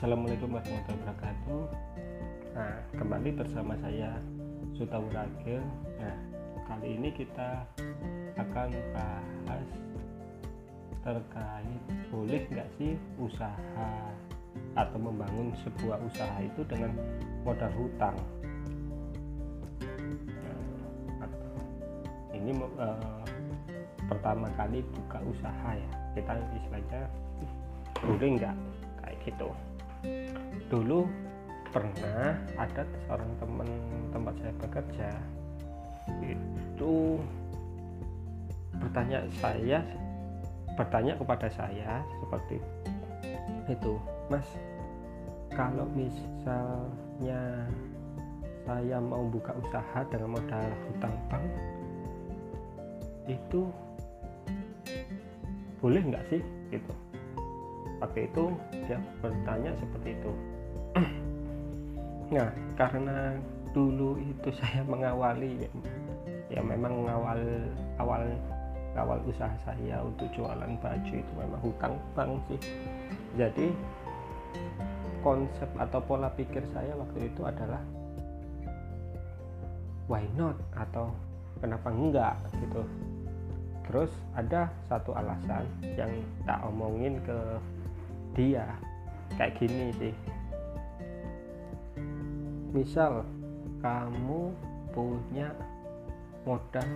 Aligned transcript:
Assalamualaikum 0.00 0.56
warahmatullahi 0.56 0.96
wabarakatuh. 0.96 1.62
Nah, 2.56 2.72
kembali 2.96 3.36
bersama 3.36 3.76
saya 3.84 4.16
Suta 4.72 4.96
Wuragil. 4.96 5.60
Nah, 6.00 6.16
kali 6.64 6.96
ini 6.96 7.12
kita 7.12 7.68
akan 8.40 8.72
bahas 8.96 9.68
terkait 11.04 11.80
boleh 12.08 12.40
nggak 12.48 12.64
sih 12.80 12.96
usaha 13.20 13.92
atau 14.72 14.96
membangun 14.96 15.52
sebuah 15.60 16.00
usaha 16.00 16.48
itu 16.48 16.64
dengan 16.64 16.96
modal 17.44 17.68
hutang. 17.76 18.16
Nah, 21.20 21.28
ini 22.32 22.56
uh, 22.56 23.20
pertama 24.08 24.48
kali 24.56 24.80
buka 24.96 25.20
usaha 25.28 25.76
ya 25.76 25.92
kita 26.16 26.40
istilahnya 26.56 27.04
boleh 28.00 28.28
nggak 28.40 28.56
kayak 29.04 29.20
gitu 29.28 29.52
dulu 30.70 31.06
pernah 31.70 32.34
ada 32.58 32.82
seorang 33.06 33.30
teman 33.38 33.68
tempat 34.10 34.34
saya 34.42 34.54
bekerja. 34.58 35.10
Itu 36.26 37.18
bertanya 38.80 39.26
saya 39.38 39.78
bertanya 40.78 41.12
kepada 41.18 41.46
saya 41.52 42.00
seperti 42.22 42.56
itu 43.68 44.00
mas 44.32 44.46
kalau 45.52 45.84
misalnya 45.92 47.68
saya 48.64 48.96
mau 49.02 49.26
buka 49.28 49.52
usaha 49.60 50.00
dengan 50.08 50.38
modal 50.38 50.64
hutang 50.88 51.16
bank 51.28 51.46
itu 53.28 53.68
boleh 55.82 56.00
nggak 56.00 56.24
sih? 56.32 56.42
Gitu 56.70 56.94
waktu 58.00 58.26
itu 58.32 58.44
dia 58.88 58.98
bertanya 59.20 59.72
seperti 59.78 60.16
itu. 60.16 60.32
Nah 62.30 62.46
karena 62.78 63.34
dulu 63.74 64.14
itu 64.22 64.54
saya 64.62 64.86
mengawali 64.86 65.66
ya, 66.46 66.62
memang 66.62 67.06
awal 67.10 67.42
awal 67.98 68.22
awal 68.94 69.18
usaha 69.26 69.50
saya 69.66 70.02
untuk 70.02 70.30
jualan 70.34 70.78
baju 70.78 71.14
itu 71.14 71.32
memang 71.34 71.60
hutang 71.62 71.94
bank 72.14 72.38
sih. 72.46 72.60
Jadi 73.34 73.74
konsep 75.26 75.68
atau 75.76 76.00
pola 76.02 76.30
pikir 76.32 76.64
saya 76.70 76.94
waktu 76.94 77.30
itu 77.30 77.42
adalah 77.42 77.82
why 80.10 80.22
not? 80.34 80.58
Atau 80.74 81.10
kenapa 81.62 81.90
enggak 81.90 82.34
gitu 82.58 82.82
terus 83.90 84.14
ada 84.38 84.70
satu 84.86 85.10
alasan 85.18 85.66
yang 85.98 86.14
tak 86.46 86.62
omongin 86.62 87.18
ke 87.26 87.38
dia. 88.38 88.62
Kayak 89.34 89.58
gini 89.58 89.90
sih. 89.98 90.14
Misal 92.70 93.26
kamu 93.82 94.54
punya 94.94 95.50
modal 96.46 96.86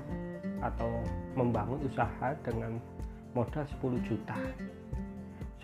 atau 0.62 1.02
membangun 1.34 1.82
usaha 1.82 2.30
dengan 2.46 2.78
modal 3.34 3.66
10 3.82 3.98
juta. 4.06 4.38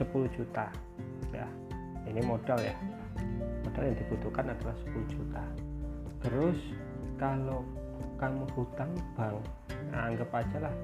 10 0.03 0.11
juta 0.35 0.67
ya. 1.31 1.47
Ini 2.11 2.27
modal 2.27 2.59
ya. 2.59 2.75
Modal 3.63 3.87
yang 3.87 3.99
dibutuhkan 4.03 4.51
adalah 4.51 4.75
10 4.83 5.15
juta. 5.15 5.43
Terus 6.27 6.59
kalau 7.23 7.63
kamu 8.19 8.45
hutang 8.53 8.93
bank 9.17 9.41
nah 9.91 10.13
anggap 10.13 10.29
aja 10.37 10.69
lah 10.69 10.75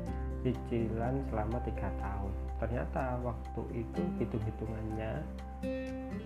cicilan 0.46 1.26
selama 1.26 1.58
tiga 1.66 1.90
tahun. 1.98 2.32
Ternyata 2.62 3.18
waktu 3.26 3.62
itu 3.74 4.02
hitung-hitungannya 4.22 5.12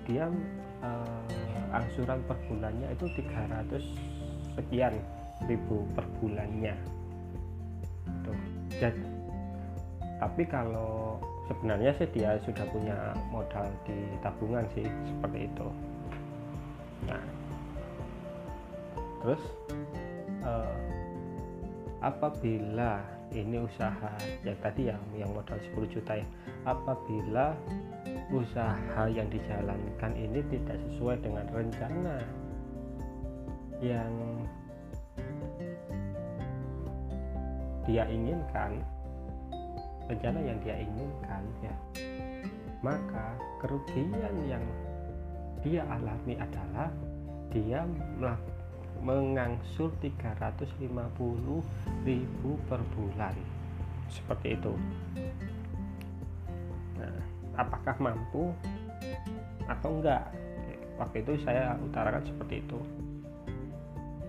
dia 0.04 0.28
uh, 0.84 1.24
angsuran 1.72 2.20
per 2.28 2.36
bulannya 2.44 2.92
itu 2.92 3.08
300 3.24 3.80
sekian 4.60 4.94
ribu 5.48 5.88
per 5.96 6.04
bulannya. 6.20 6.76
Tuh. 8.28 8.36
Jadi 8.76 9.00
tapi 10.20 10.44
kalau 10.44 11.16
sebenarnya 11.48 11.96
sih 11.96 12.08
dia 12.12 12.36
sudah 12.44 12.68
punya 12.68 13.16
modal 13.32 13.64
di 13.88 13.96
tabungan 14.20 14.68
sih 14.76 14.84
seperti 14.84 15.48
itu. 15.48 15.68
Nah 17.08 17.24
terus 19.24 19.42
uh, 20.44 20.99
apabila 22.00 23.04
ini 23.30 23.62
usaha 23.62 24.10
yang 24.42 24.58
tadi 24.58 24.90
yang 24.90 25.00
yang 25.14 25.30
modal 25.30 25.54
10 25.54 25.94
juta 25.94 26.18
ya 26.18 26.26
apabila 26.66 27.54
usaha 28.32 29.02
yang 29.06 29.28
dijalankan 29.30 30.12
ini 30.16 30.40
tidak 30.50 30.76
sesuai 30.90 31.20
dengan 31.22 31.46
rencana 31.52 32.16
yang 33.80 34.12
dia 37.86 38.04
inginkan 38.08 38.82
rencana 40.10 40.38
yang 40.42 40.58
dia 40.64 40.76
inginkan 40.80 41.42
ya 41.62 41.74
maka 42.80 43.36
kerugian 43.60 44.34
yang 44.48 44.64
dia 45.60 45.84
alami 45.86 46.34
adalah 46.40 46.88
dia 47.52 47.84
melakukan 48.16 48.59
mengangsur 49.00 49.88
350.000 50.04 52.68
per 52.68 52.80
bulan. 52.96 53.36
Seperti 54.12 54.58
itu. 54.58 54.74
Nah 57.00 57.16
apakah 57.56 57.96
mampu 58.00 58.52
atau 59.66 59.90
enggak? 60.00 60.24
Waktu 61.00 61.24
itu 61.24 61.32
saya 61.48 61.80
utarakan 61.80 62.24
seperti 62.28 62.60
itu. 62.60 62.76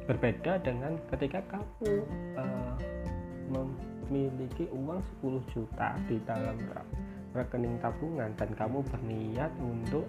Berbeda 0.07 0.55
dengan 0.63 0.95
ketika 1.11 1.43
kamu 1.51 2.07
uh, 2.39 2.75
memiliki 4.07 4.71
uang 4.71 5.03
10 5.23 5.51
juta 5.51 5.99
di 6.07 6.15
dalam 6.23 6.55
rekening 7.31 7.79
tabungan 7.79 8.31
dan 8.35 8.49
kamu 8.55 8.83
berniat 8.91 9.51
untuk 9.59 10.03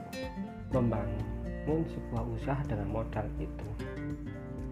membangun 0.75 1.81
sebuah 1.87 2.25
usaha 2.35 2.63
dengan 2.67 2.89
modal 2.91 3.27
itu 3.39 3.69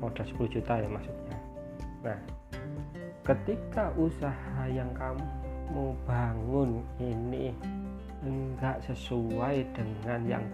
modal 0.01 0.25
10 0.25 0.57
juta 0.57 0.73
ya 0.81 0.89
maksudnya. 0.89 1.39
Nah 2.03 2.19
ketika 3.25 3.93
usaha 3.95 4.65
yang 4.67 4.91
kamu 4.97 5.95
bangun 6.09 6.83
ini 6.99 7.55
enggak 8.27 8.83
sesuai 8.85 9.65
dengan 9.73 10.21
yang 10.27 10.45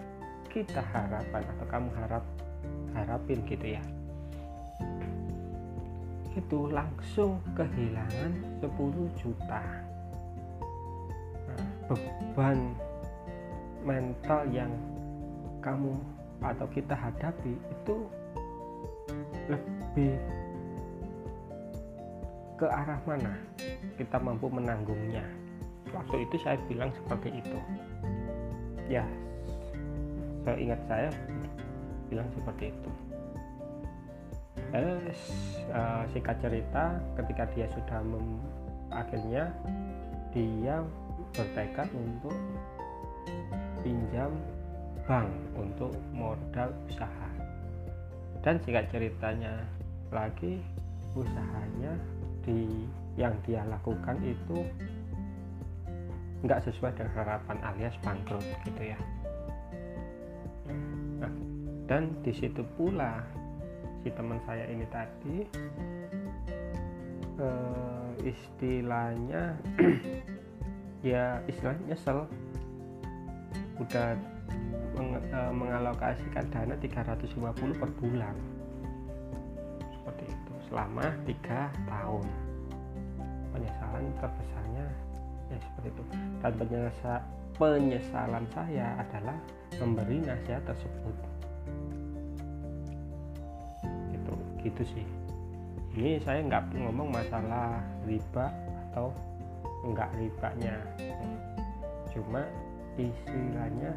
kita 0.53 0.83
harapkan 0.93 1.43
atau 1.57 1.67
kamu 1.69 1.89
harap 1.97 2.25
harapin 2.95 3.41
gitu 3.49 3.77
ya. 3.77 3.83
Itu 6.37 6.69
langsung 6.69 7.41
kehilangan 7.57 8.61
10 8.61 9.09
juta. 9.17 9.63
Nah, 11.49 11.65
beban 11.89 12.77
mental 13.85 14.41
yang 14.53 14.73
kamu 15.65 15.97
atau 16.45 16.67
kita 16.69 16.93
hadapi 16.93 17.57
itu 17.57 17.97
lebih 19.47 20.15
ke 22.57 22.67
arah 22.67 23.01
mana 23.05 23.37
kita 24.01 24.17
mampu 24.19 24.49
menanggungnya? 24.49 25.25
Waktu 25.93 26.27
itu 26.27 26.37
saya 26.43 26.59
bilang 26.67 26.91
seperti 26.93 27.41
itu. 27.41 27.59
Ya 28.91 29.07
saya 30.47 30.57
ingat 30.63 30.81
saya 30.87 31.11
bilang 32.07 32.29
seperti 32.39 32.71
itu. 32.71 32.91
Eh, 34.75 34.99
uh, 35.75 36.03
singkat 36.15 36.39
cerita 36.39 36.99
ketika 37.19 37.45
dia 37.55 37.67
sudah 37.75 37.99
mem, 38.03 38.39
akhirnya 38.95 39.51
dia 40.31 40.83
bertekad 41.35 41.91
untuk 41.95 42.35
pinjam 43.83 44.31
bank 45.07 45.31
untuk 45.55 45.95
modal 46.11 46.71
usaha 46.91 47.29
dan 48.47 48.63
singkat 48.63 48.87
ceritanya 48.95 49.59
lagi 50.15 50.63
usahanya 51.19 51.99
di 52.47 52.87
yang 53.19 53.35
dia 53.43 53.67
lakukan 53.67 54.23
itu 54.23 54.63
nggak 56.47 56.63
sesuai 56.63 56.95
dengan 56.95 57.11
harapan 57.19 57.59
alias 57.67 57.99
bangkrut 58.07 58.47
gitu 58.63 58.95
ya. 58.95 58.99
Nah, 61.19 61.33
dan 61.91 62.15
di 62.23 62.31
situ 62.31 62.63
pula 62.79 63.19
si 64.07 64.15
teman 64.15 64.39
saya 64.47 64.63
ini 64.71 64.87
tadi 64.95 65.37
uh, 67.43 68.15
istilahnya 68.23 69.59
ya 71.11 71.43
istilahnya 71.51 71.99
nyesel. 71.99 72.31
Udah 73.83 74.15
meng, 74.97 75.21
e, 75.21 75.41
mengalokasikan 75.53 76.45
dana 76.49 76.75
350 76.81 77.77
per 77.77 77.91
bulan. 78.01 78.37
Seperti 79.93 80.25
itu. 80.33 80.53
Selama 80.73 81.07
tiga 81.29 81.71
tahun. 81.87 82.27
Penyesalan 83.53 84.05
terbesarnya 84.21 84.87
ya 85.53 85.59
seperti 85.63 85.89
itu. 85.95 86.05
Dan 86.43 86.53
penyesal, 86.59 87.19
penyesalan 87.57 88.45
saya 88.53 88.89
adalah 89.01 89.37
memberi 89.77 90.25
nasihat 90.25 90.65
tersebut. 90.65 91.17
Gitu 94.13 94.35
gitu 94.65 94.83
sih. 94.97 95.07
Ini 95.97 96.21
saya 96.21 96.45
nggak 96.45 96.77
ngomong 96.77 97.09
masalah 97.09 97.81
riba 98.05 98.53
atau 98.93 99.09
enggak 99.87 100.13
ribanya. 100.21 100.77
Cuma 102.13 102.45
istilahnya 103.01 103.93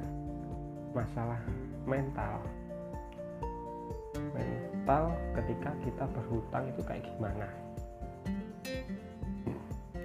masalah 0.94 1.42
mental. 1.86 2.42
Mental 4.34 5.04
ketika 5.38 5.72
kita 5.86 6.06
berhutang 6.10 6.64
itu 6.70 6.82
kayak 6.86 7.06
gimana? 7.06 7.48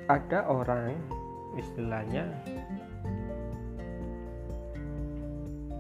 Ada 0.04 0.44
orang 0.44 1.00
istilahnya 1.56 2.28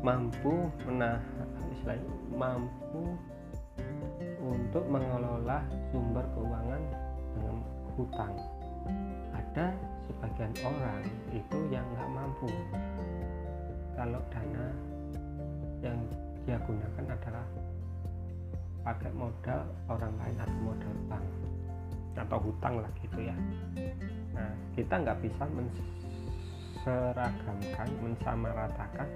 mampu 0.04 0.68
menahan 0.84 1.48
istilahnya 1.72 2.12
mampu 2.32 3.16
untuk 4.44 4.84
mengelola 4.88 5.64
sumber 5.88 6.24
keuangan 6.36 6.82
dengan 7.36 7.56
hutang. 7.96 8.34
Ada 9.32 9.72
sebagian 10.04 10.52
orang 10.64 11.02
itu 11.32 11.58
yang 11.72 11.84
nggak 11.96 12.10
mampu. 12.12 12.48
Kalau 13.96 14.20
dana 14.28 14.66
yang 15.84 16.00
dia 16.48 16.56
gunakan 16.64 17.04
adalah 17.12 17.44
pakai 18.84 19.08
modal 19.16 19.64
orang 19.88 20.12
lain 20.20 20.36
atau 20.40 20.58
modal 20.64 20.94
bank 21.08 21.24
atau 22.14 22.38
hutang 22.40 22.78
lah 22.80 22.90
gitu 23.04 23.20
ya. 23.20 23.36
Nah 24.32 24.48
kita 24.72 24.96
nggak 25.04 25.20
bisa 25.20 25.44
menseragamkan 25.52 27.88
mensamaratakan 28.00 29.08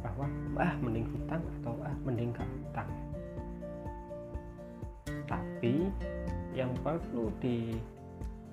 bahwa 0.00 0.26
ah 0.60 0.76
mending 0.80 1.04
hutang 1.12 1.42
atau 1.60 1.74
ah 1.84 1.96
mending 2.04 2.32
gak 2.32 2.46
hutang. 2.46 2.90
Tapi 5.26 5.90
yang 6.54 6.70
perlu 6.80 7.32
di 7.42 7.76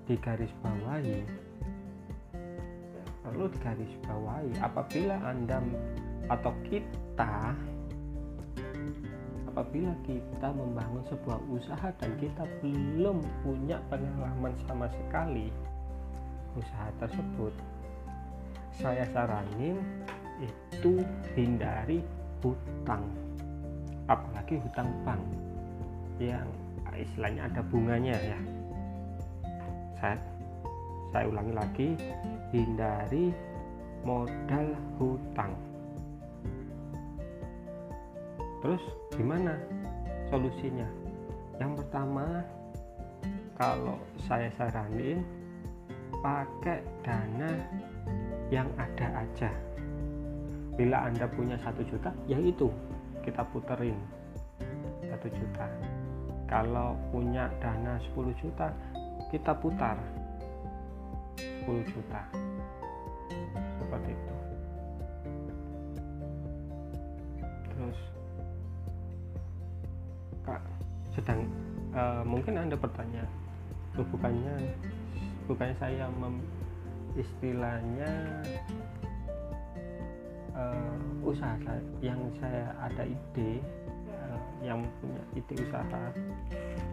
digarisbawahi 0.04 1.24
perlu 3.24 3.48
digarisbawahi 3.56 4.52
apabila 4.60 5.16
anda 5.24 5.64
atau 6.32 6.54
kita 6.68 7.56
apabila 9.54 9.94
kita 10.08 10.50
membangun 10.50 11.04
sebuah 11.08 11.40
usaha 11.52 11.90
dan 12.02 12.12
kita 12.18 12.44
belum 12.64 13.22
punya 13.46 13.78
pengalaman 13.92 14.54
sama 14.66 14.90
sekali 14.90 15.54
usaha 16.58 16.90
tersebut 17.02 17.54
saya 18.74 19.06
saranin 19.14 19.78
itu 20.42 21.00
hindari 21.38 22.02
hutang 22.42 23.06
apalagi 24.10 24.58
hutang 24.60 24.90
bank 25.06 25.22
yang 26.18 26.50
istilahnya 26.98 27.50
ada 27.50 27.62
bunganya 27.66 28.16
ya. 28.18 28.40
Saya 29.98 30.18
saya 31.14 31.26
ulangi 31.30 31.54
lagi 31.54 31.90
hindari 32.50 33.30
modal 34.02 34.74
hutang 34.98 35.54
terus 38.64 38.80
gimana 39.12 39.60
solusinya? 40.32 40.88
Yang 41.60 41.84
pertama 41.84 42.48
kalau 43.60 44.00
saya 44.24 44.48
saranin 44.56 45.20
pakai 46.24 46.80
dana 47.04 47.52
yang 48.48 48.72
ada 48.80 49.28
aja. 49.28 49.52
Bila 50.80 51.06
anda 51.06 51.28
punya 51.28 51.60
satu 51.60 51.84
juta 51.84 52.10
ya 52.26 52.40
itu 52.40 52.72
kita 53.22 53.44
puterin 53.52 54.00
satu 55.12 55.28
juta. 55.28 55.68
Kalau 56.48 56.96
punya 57.12 57.52
dana 57.60 58.00
10 58.16 58.32
juta 58.40 58.72
kita 59.30 59.52
putar 59.60 60.00
10 61.68 61.84
juta. 61.92 62.22
Seperti 63.78 64.12
itu 64.16 64.33
sedang 71.24 71.48
uh, 71.96 72.20
mungkin 72.28 72.60
anda 72.60 72.76
bertanya 72.76 73.24
tuh 73.96 74.04
bukannya 74.12 74.76
bukannya 75.48 75.76
saya 75.80 76.12
mem, 76.20 76.44
istilahnya 77.16 78.12
uh, 80.52 81.24
usaha 81.24 81.80
yang 82.04 82.20
saya 82.44 82.76
ada 82.76 83.08
ide 83.08 83.64
yang 84.64 84.80
punya 85.04 85.24
ide 85.36 85.56
usaha 85.60 86.04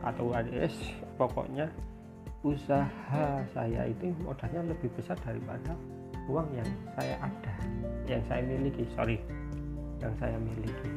atau 0.02 0.34
ADS 0.34 0.74
pokoknya 1.14 1.70
usaha 2.42 3.26
saya 3.54 3.86
itu 3.86 4.10
modalnya 4.26 4.74
lebih 4.74 4.90
besar 4.98 5.14
daripada 5.22 5.74
uang 6.26 6.50
yang 6.54 6.70
saya 6.98 7.14
ada 7.22 7.54
yang 8.10 8.22
saya 8.26 8.42
miliki 8.42 8.86
sorry 8.98 9.22
yang 10.02 10.14
saya 10.18 10.34
miliki. 10.40 10.90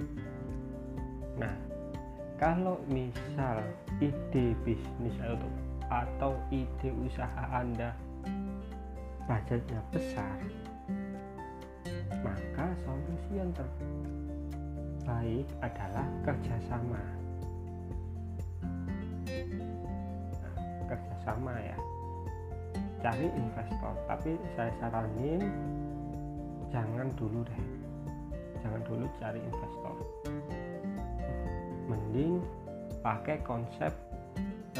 Nah 1.38 1.73
kalau 2.42 2.82
misal 2.90 3.62
ide 4.02 4.58
bisnis 4.66 5.18
atau 5.22 5.52
atau 5.92 6.32
ide 6.50 6.90
usaha 7.06 7.44
anda 7.54 7.94
budgetnya 9.30 9.80
besar 9.94 10.38
maka 12.24 12.66
solusi 12.88 13.32
yang 13.36 13.52
ter 13.52 13.68
baik 15.04 15.48
adalah 15.60 16.08
kerjasama. 16.24 17.04
Nah, 20.40 20.56
kerjasama 20.88 21.54
ya. 21.60 21.78
Cari 23.04 23.28
investor 23.36 23.94
tapi 24.08 24.40
saya 24.56 24.72
saranin 24.80 25.44
jangan 26.72 27.12
dulu 27.20 27.44
deh. 27.44 27.64
Jangan 28.64 28.82
dulu 28.88 29.06
cari 29.20 29.44
investor 29.44 29.96
mending 31.94 32.42
pakai 33.06 33.38
konsep 33.45 33.94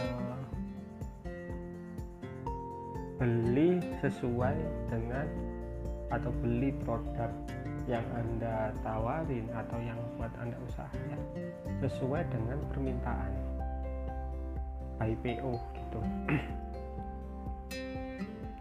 uh, 0.02 0.42
beli 3.22 3.78
sesuai 4.02 4.58
dengan 4.90 5.30
atau 6.10 6.34
beli 6.42 6.74
produk 6.82 7.30
yang 7.86 8.06
anda 8.16 8.74
tawarin 8.82 9.46
atau 9.54 9.78
yang 9.78 10.00
buat 10.18 10.32
anda 10.40 10.56
usaha 10.66 10.98
ya, 11.12 11.20
sesuai 11.86 12.26
dengan 12.34 12.58
permintaan 12.74 13.32
by 14.98 15.14
PO 15.22 15.54
gitu. 15.78 16.00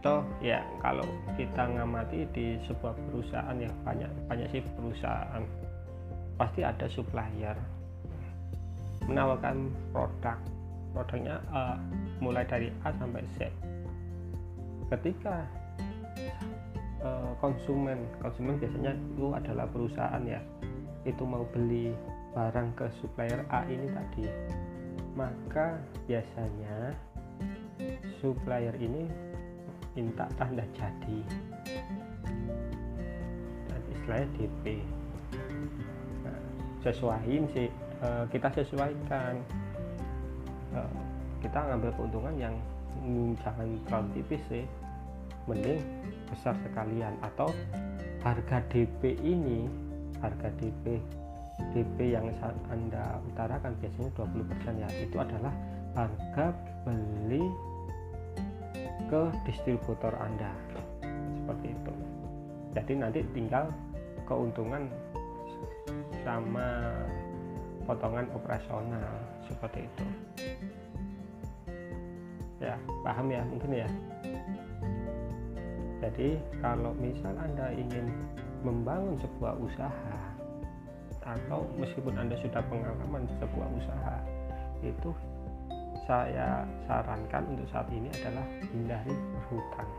Toh 0.02 0.26
ya 0.42 0.66
kalau 0.82 1.06
kita 1.38 1.62
ngamati 1.62 2.26
di 2.34 2.58
sebuah 2.66 2.98
perusahaan 3.06 3.54
yang 3.54 3.70
banyak 3.86 4.10
banyak 4.26 4.48
sih 4.50 4.62
perusahaan 4.74 5.46
pasti 6.34 6.66
ada 6.66 6.90
supplier 6.90 7.54
menawarkan 9.06 9.70
produk. 9.90 10.38
Produknya 10.92 11.40
uh, 11.48 11.80
mulai 12.20 12.44
dari 12.44 12.68
A 12.84 12.92
sampai 13.00 13.24
Z. 13.36 13.48
Ketika 14.92 15.48
Eh, 17.02 17.32
konsumen 17.42 17.98
konsumen 18.22 18.62
biasanya 18.62 18.94
itu 18.94 19.34
adalah 19.34 19.66
perusahaan 19.66 20.22
ya. 20.22 20.38
Itu 21.02 21.26
mau 21.26 21.42
beli 21.50 21.90
barang 22.30 22.78
ke 22.78 22.86
supplier 23.02 23.42
A 23.50 23.66
ini 23.66 23.90
tadi. 23.90 24.30
Maka 25.18 25.82
biasanya 26.06 26.94
supplier 28.22 28.70
ini 28.78 29.10
minta 29.98 30.30
tanda 30.38 30.62
jadi. 30.78 31.18
Dan 33.66 33.80
istilahnya 33.98 34.28
DP 34.38 34.64
nah, 36.22 36.38
sesuaiin 36.86 37.50
sih 37.50 37.66
uh, 38.02 38.24
kita 38.28 38.50
sesuaikan. 38.52 39.40
Uh, 40.74 40.92
kita 41.42 41.58
ngambil 41.58 41.90
keuntungan 41.98 42.34
yang 42.38 42.54
jangan 43.42 43.66
terlalu 43.88 44.08
tipis 44.20 44.42
sih. 44.50 44.64
Mending 45.50 45.82
besar 46.30 46.54
sekalian. 46.62 47.14
Atau 47.22 47.50
harga 48.22 48.62
DP 48.70 49.18
ini 49.18 49.66
harga 50.22 50.54
DP 50.62 51.02
DP 51.74 52.14
yang 52.14 52.30
Anda 52.70 53.18
utarakan 53.32 53.74
biasanya 53.78 54.10
20% 54.18 54.82
ya. 54.82 54.88
Itu 55.02 55.16
adalah 55.18 55.54
harga 55.94 56.46
beli 56.86 57.42
ke 59.10 59.22
distributor 59.46 60.14
Anda. 60.18 60.50
Seperti 61.42 61.66
itu. 61.74 61.92
Jadi 62.72 62.92
nanti 62.96 63.20
tinggal 63.36 63.68
keuntungan 64.24 64.88
sama 66.24 66.94
potongan 67.84 68.26
operasional 68.34 69.14
seperti 69.46 69.86
itu. 69.86 70.04
Ya 72.62 72.78
paham 73.02 73.26
ya 73.30 73.42
mungkin 73.46 73.70
ya. 73.84 73.88
Jadi 76.02 76.38
kalau 76.58 76.90
misal 76.98 77.34
anda 77.38 77.70
ingin 77.70 78.10
membangun 78.62 79.18
sebuah 79.18 79.54
usaha 79.58 80.18
atau 81.22 81.62
meskipun 81.78 82.18
anda 82.18 82.34
sudah 82.42 82.62
pengalaman 82.66 83.30
sebuah 83.38 83.68
usaha 83.78 84.16
itu 84.82 85.10
saya 86.02 86.66
sarankan 86.90 87.46
untuk 87.54 87.66
saat 87.70 87.86
ini 87.94 88.10
adalah 88.10 88.46
hindari 88.74 89.14
berhutang 89.14 89.90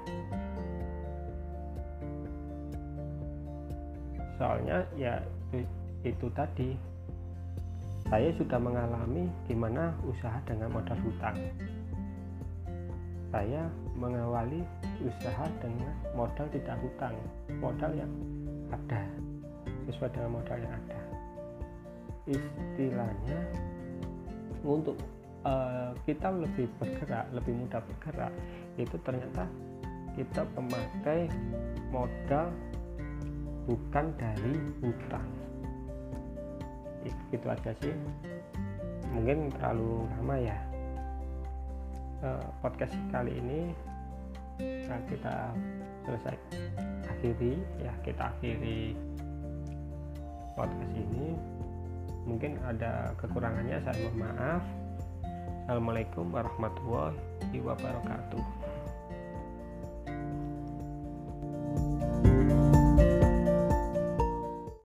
soalnya 4.35 4.83
ya 4.99 5.23
itu, 5.55 5.63
itu 6.03 6.27
tadi 6.35 6.75
saya 8.13 8.29
sudah 8.37 8.61
mengalami 8.61 9.25
gimana 9.49 9.89
usaha 10.05 10.37
dengan 10.45 10.69
modal 10.69 10.93
hutang. 11.01 11.33
Saya 13.33 13.65
mengawali 13.97 14.61
usaha 15.01 15.49
dengan 15.57 15.89
modal 16.13 16.45
tidak 16.53 16.77
hutang 16.85 17.17
modal 17.57 17.89
yang 17.97 18.13
ada 18.69 19.01
sesuai 19.89 20.13
dengan 20.13 20.29
modal 20.29 20.61
yang 20.61 20.73
ada. 20.77 21.01
Istilahnya 22.29 23.39
untuk 24.61 25.01
uh, 25.41 25.97
kita 26.05 26.29
lebih 26.37 26.69
bergerak 26.77 27.25
lebih 27.33 27.65
mudah 27.65 27.81
bergerak 27.81 28.29
itu 28.77 28.93
ternyata 29.01 29.49
kita 30.13 30.45
memakai 30.53 31.33
modal 31.89 32.53
bukan 33.65 34.05
dari 34.21 34.53
hutang 34.85 35.42
itu 37.07 37.45
aja 37.47 37.71
sih. 37.81 37.93
Mungkin 39.13 39.53
terlalu 39.53 40.09
lama 40.17 40.35
ya 40.39 40.57
uh, 42.23 42.45
podcast 42.63 42.95
kali 43.13 43.37
ini. 43.37 43.61
Nah 44.61 44.99
kita 45.09 45.53
selesai 46.03 46.35
akhiri 47.09 47.59
ya 47.81 47.93
kita 48.01 48.31
akhiri 48.33 48.97
podcast 50.57 50.93
ini. 50.95 51.35
Mungkin 52.23 52.55
ada 52.63 53.11
kekurangannya 53.19 53.83
saya 53.83 53.99
mohon 54.07 54.17
maaf. 54.23 54.63
Assalamualaikum 55.63 56.27
warahmatullahi 56.31 57.59
wabarakatuh 57.63 58.72